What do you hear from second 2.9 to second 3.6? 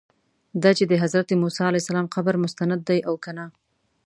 او که نه.